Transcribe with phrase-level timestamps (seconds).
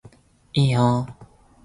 [0.53, 1.13] いいよー